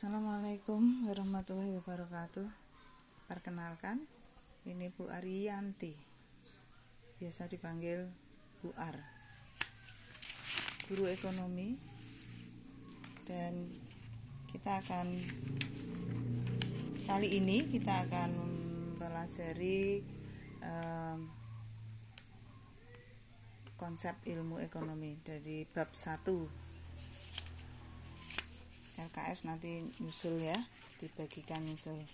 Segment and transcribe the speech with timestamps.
[0.00, 2.48] Assalamualaikum warahmatullahi wabarakatuh.
[3.28, 4.00] Perkenalkan
[4.64, 5.92] Ini Bu Ariyanti.
[7.20, 8.08] Biasa dipanggil
[8.64, 8.96] Bu Ar.
[10.88, 11.76] Guru ekonomi.
[13.28, 13.68] Dan
[14.48, 15.20] kita akan
[17.04, 18.30] Kali ini kita akan
[18.96, 20.00] mempelajari
[20.64, 21.28] um,
[23.76, 26.59] Konsep ilmu ekonomi Dari bab 1
[29.08, 30.60] LKS nanti nyusul ya
[31.00, 32.04] dibagikan nyusul.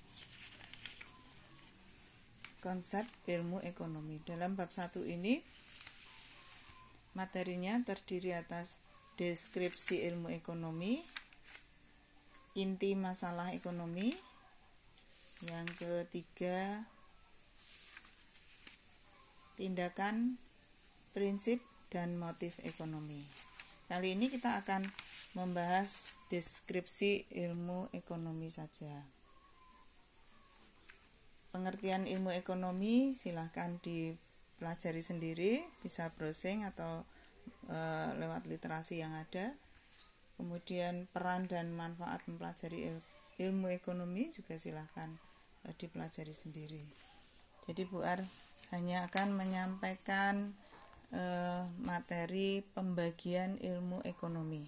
[2.62, 4.22] Konsep ilmu ekonomi.
[4.22, 5.42] Dalam bab satu ini
[7.18, 8.86] materinya terdiri atas
[9.16, 11.00] deskripsi ilmu ekonomi
[12.52, 14.12] inti masalah ekonomi
[15.44, 16.84] yang ketiga
[19.56, 20.36] tindakan
[21.16, 23.24] prinsip dan motif ekonomi
[23.86, 24.90] kali ini kita akan
[25.38, 29.06] membahas deskripsi ilmu ekonomi saja.
[31.54, 37.06] Pengertian ilmu ekonomi silahkan dipelajari sendiri, bisa browsing atau
[37.70, 37.78] e,
[38.18, 39.54] lewat literasi yang ada.
[40.36, 42.98] Kemudian peran dan manfaat mempelajari il,
[43.40, 45.16] ilmu ekonomi juga silahkan
[45.64, 46.84] e, dipelajari sendiri.
[47.70, 48.26] Jadi Bu Ar
[48.74, 50.58] hanya akan menyampaikan
[51.12, 51.22] e,
[51.82, 54.64] materi pembagian ilmu ekonomi.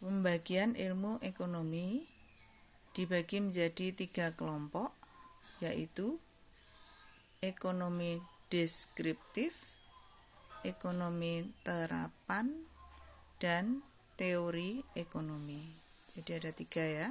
[0.00, 2.08] Pembagian ilmu ekonomi
[2.96, 4.96] dibagi menjadi tiga kelompok,
[5.60, 6.16] yaitu
[7.44, 8.16] ekonomi
[8.48, 9.54] deskriptif,
[10.64, 12.64] ekonomi terapan,
[13.40, 13.80] dan
[14.16, 15.60] teori ekonomi.
[16.12, 17.08] Jadi ada tiga ya.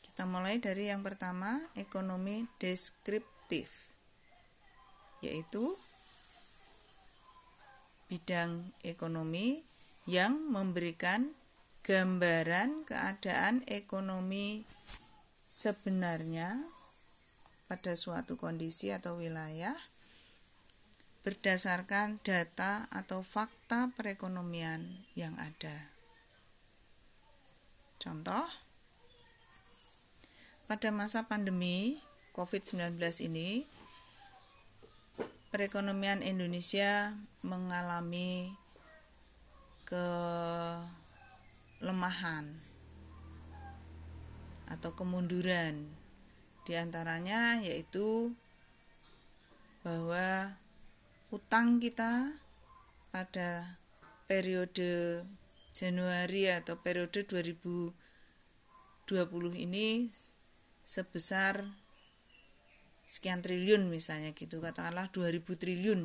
[0.00, 3.31] Kita mulai dari yang pertama, ekonomi deskriptif,
[5.22, 5.76] yaitu
[8.10, 9.62] bidang ekonomi
[10.08, 11.32] yang memberikan
[11.86, 14.66] gambaran keadaan ekonomi
[15.46, 16.66] sebenarnya
[17.70, 19.74] pada suatu kondisi atau wilayah
[21.22, 25.94] berdasarkan data atau fakta perekonomian yang ada.
[28.02, 28.42] Contoh,
[30.66, 32.02] pada masa pandemi
[32.32, 32.96] COVID-19
[33.28, 33.68] ini,
[35.52, 37.12] perekonomian Indonesia
[37.44, 38.56] mengalami
[39.84, 41.12] kelemahan
[44.72, 45.92] atau kemunduran.
[46.64, 48.32] Di antaranya yaitu
[49.84, 50.56] bahwa
[51.28, 52.38] utang kita
[53.12, 53.76] pada
[54.24, 55.26] periode
[55.76, 57.92] Januari atau periode 2020
[59.56, 60.08] ini
[60.88, 61.68] sebesar
[63.12, 66.00] sekian triliun misalnya gitu katakanlah 2000 triliun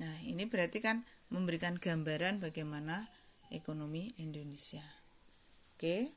[0.00, 3.12] Nah, ini berarti kan memberikan gambaran bagaimana
[3.52, 4.80] ekonomi Indonesia.
[5.76, 6.08] Oke.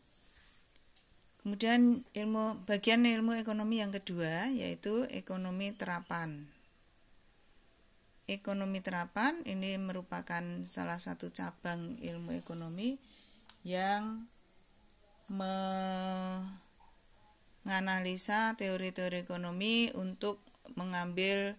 [1.43, 6.47] Kemudian ilmu bagian ilmu ekonomi yang kedua yaitu ekonomi terapan.
[8.23, 12.95] Ekonomi terapan ini merupakan salah satu cabang ilmu ekonomi
[13.67, 14.31] yang
[17.63, 20.43] menganalisa teori-teori ekonomi untuk
[20.75, 21.55] mengambil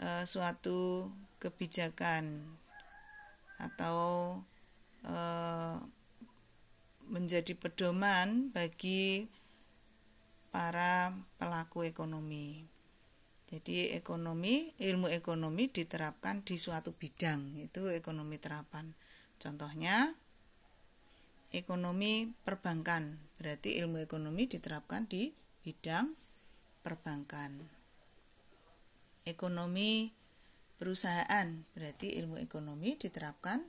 [0.00, 1.08] uh, suatu
[1.38, 2.44] kebijakan
[3.58, 4.38] atau
[5.02, 5.16] e,
[7.10, 9.26] menjadi pedoman bagi
[10.54, 12.62] para pelaku ekonomi.
[13.48, 18.92] Jadi ekonomi, ilmu ekonomi diterapkan di suatu bidang, itu ekonomi terapan.
[19.40, 20.12] Contohnya
[21.52, 25.32] ekonomi perbankan, berarti ilmu ekonomi diterapkan di
[25.64, 26.12] bidang
[26.84, 27.64] perbankan.
[29.24, 30.12] Ekonomi
[30.78, 31.48] perusahaan.
[31.74, 33.60] Berarti ilmu ekonomi diterapkan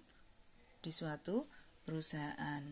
[0.80, 1.50] di suatu
[1.84, 2.64] perusahaan.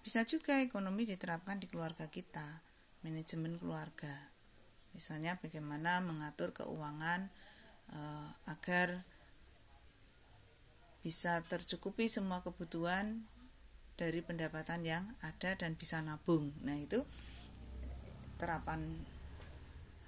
[0.00, 2.62] Bisa juga ekonomi diterapkan di keluarga kita,
[3.04, 4.32] manajemen keluarga.
[4.96, 7.28] Misalnya bagaimana mengatur keuangan
[7.92, 9.04] eh, agar
[11.02, 13.26] bisa tercukupi semua kebutuhan
[14.02, 16.50] dari pendapatan yang ada dan bisa nabung.
[16.66, 17.06] Nah, itu
[18.34, 18.82] terapan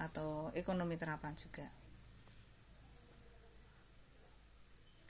[0.03, 1.71] atau ekonomi terapan juga.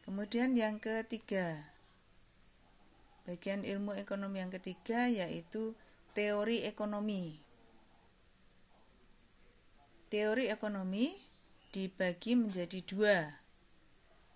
[0.04, 1.64] Kemudian yang ketiga,
[3.25, 5.72] bagian ilmu ekonomi yang ketiga yaitu
[6.12, 7.40] teori ekonomi.
[10.12, 11.16] Teori ekonomi
[11.72, 13.19] dibagi menjadi dua,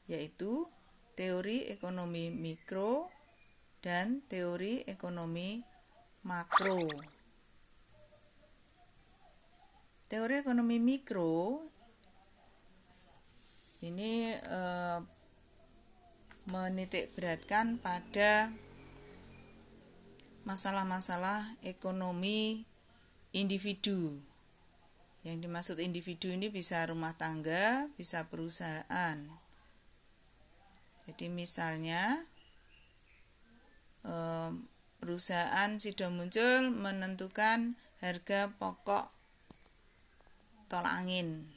[0.09, 0.65] yaitu
[1.13, 3.13] teori ekonomi mikro
[3.79, 5.63] dan teori ekonomi
[6.27, 6.83] makro.
[10.09, 11.63] Teori ekonomi mikro
[13.85, 14.99] ini eh,
[16.49, 18.51] menitik beratkan pada
[20.49, 22.65] masalah-masalah ekonomi
[23.37, 24.17] individu.
[25.23, 29.19] Yang dimaksud individu ini bisa rumah tangga, bisa perusahaan.
[31.05, 32.25] Jadi misalnya
[34.99, 39.11] perusahaan sido muncul menentukan harga pokok
[40.71, 41.49] tolak angin.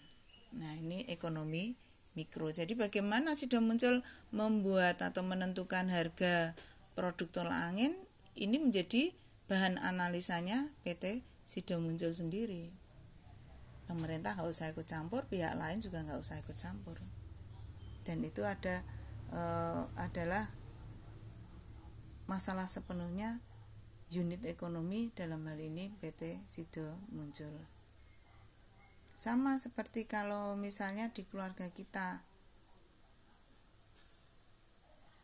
[0.52, 1.80] Nah, ini ekonomi
[2.14, 2.52] mikro.
[2.52, 4.04] Jadi bagaimana sido muncul
[4.36, 6.58] membuat atau menentukan harga
[6.94, 7.96] produk tolak angin
[8.36, 9.12] ini menjadi
[9.52, 12.72] bahan analisanya PT Sido muncul sendiri.
[13.84, 16.96] Pemerintah nggak usah ikut campur, pihak lain juga nggak usah ikut campur.
[18.08, 18.88] Dan itu ada
[19.28, 19.42] e,
[20.00, 20.48] adalah
[22.32, 23.44] masalah sepenuhnya
[24.08, 27.52] unit ekonomi dalam hal ini PT Sido muncul.
[29.20, 32.24] Sama seperti kalau misalnya di keluarga kita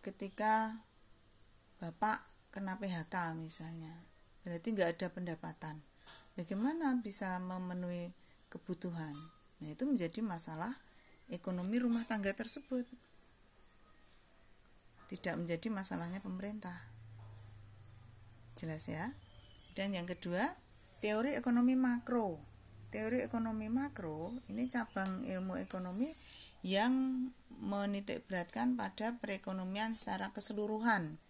[0.03, 0.83] ketika
[1.79, 3.95] bapak kena PHK misalnya
[4.43, 5.79] berarti nggak ada pendapatan.
[6.35, 8.11] Bagaimana bisa memenuhi
[8.51, 9.15] kebutuhan?
[9.63, 10.75] Nah itu menjadi masalah
[11.31, 12.83] ekonomi rumah tangga tersebut.
[15.07, 16.96] Tidak menjadi masalahnya pemerintah
[18.57, 19.13] jelas ya.
[19.77, 20.57] Dan yang kedua
[21.05, 22.41] teori ekonomi makro.
[22.89, 26.09] Teori ekonomi makro ini cabang ilmu ekonomi
[26.65, 27.29] yang
[27.61, 31.21] menitik beratkan pada perekonomian secara keseluruhan.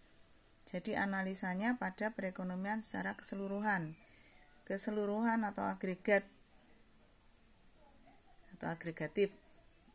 [0.68, 3.96] Jadi analisanya pada perekonomian secara keseluruhan.
[4.68, 6.28] Keseluruhan atau agregat.
[8.52, 9.32] Atau agregatif.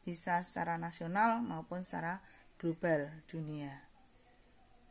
[0.01, 2.25] Bisa secara nasional maupun secara
[2.57, 3.85] global dunia.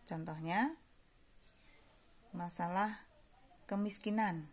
[0.06, 0.78] Contohnya
[2.32, 2.88] masalah
[3.68, 4.48] kemiskinan.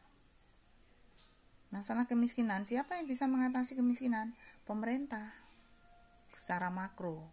[1.70, 4.34] Masalah kemiskinan, siapa yang bisa mengatasi kemiskinan?
[4.66, 5.26] Pemerintah
[6.34, 7.30] secara makro.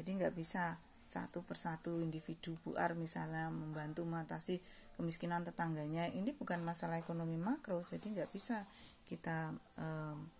[0.00, 0.80] Jadi nggak bisa
[1.10, 4.62] satu persatu individu buar misalnya membantu mengatasi
[4.94, 8.62] kemiskinan tetangganya ini bukan masalah ekonomi makro jadi nggak bisa
[9.10, 10.30] kita um,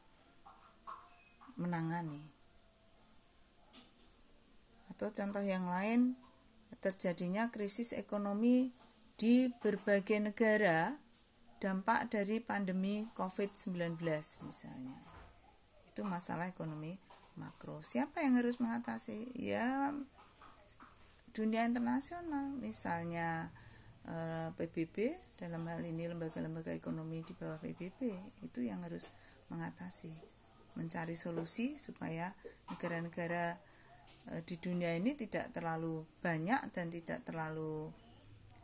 [1.58, 2.22] menangani
[4.94, 6.14] atau contoh yang lain
[6.78, 8.70] terjadinya krisis ekonomi
[9.20, 10.96] di berbagai negara
[11.60, 14.00] dampak dari pandemi COVID-19
[14.48, 14.96] misalnya.
[15.92, 16.96] Itu masalah ekonomi
[17.36, 17.84] makro.
[17.84, 19.36] Siapa yang harus mengatasi?
[19.36, 19.92] Ya
[21.36, 22.48] dunia internasional.
[22.56, 23.52] Misalnya
[24.08, 29.12] eh, PBB dalam hal ini lembaga-lembaga ekonomi di bawah PBB itu yang harus
[29.52, 30.16] mengatasi
[30.80, 32.32] mencari solusi supaya
[32.72, 33.52] negara-negara
[34.32, 37.92] eh, di dunia ini tidak terlalu banyak dan tidak terlalu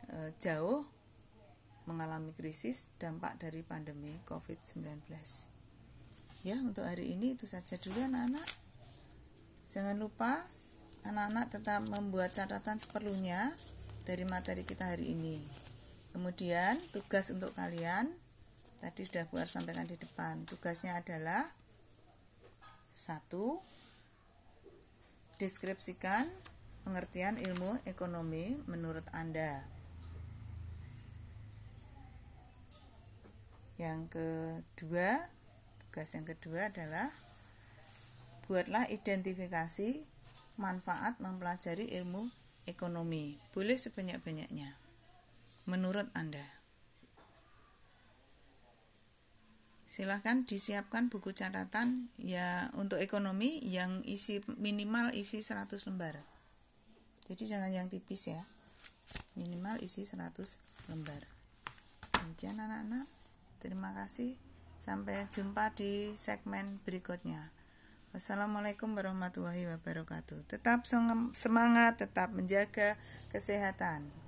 [0.09, 0.85] eh, jauh
[1.87, 5.07] mengalami krisis dampak dari pandemi COVID-19.
[6.43, 8.47] Ya, untuk hari ini itu saja dulu anak-anak.
[9.67, 10.47] Jangan lupa
[11.07, 13.55] anak-anak tetap membuat catatan seperlunya
[14.03, 15.43] dari materi kita hari ini.
[16.11, 18.11] Kemudian tugas untuk kalian
[18.79, 20.43] tadi sudah buat sampaikan di depan.
[20.47, 21.47] Tugasnya adalah
[22.91, 23.59] satu
[25.37, 26.25] deskripsikan
[26.87, 29.76] pengertian ilmu ekonomi menurut Anda.
[33.77, 35.21] Yang kedua,
[35.85, 37.13] tugas yang kedua adalah
[38.49, 40.01] buatlah identifikasi
[40.57, 42.33] manfaat mempelajari ilmu
[42.65, 43.37] ekonomi.
[43.53, 44.73] Boleh sebanyak-banyaknya.
[45.69, 46.41] Menurut Anda.
[49.87, 56.21] Silahkan disiapkan buku catatan ya untuk ekonomi yang isi minimal isi 100 lembar.
[57.29, 58.41] Jadi jangan yang tipis ya.
[59.37, 61.25] Minimal isi 100 lembar.
[62.13, 63.16] Demikian anak-anak.
[63.57, 64.37] Terima kasih.
[64.77, 67.49] Sampai jumpa di segmen berikutnya.
[68.13, 70.45] Wassalamualaikum warahmatullahi wabarakatuh.
[70.49, 70.85] Tetap
[71.33, 72.97] semangat, tetap menjaga
[73.33, 74.26] kesehatan.